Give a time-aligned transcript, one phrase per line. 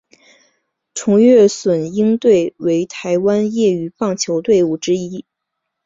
[0.95, 5.25] 崇越隼鹰队为台湾业余棒球队伍之一。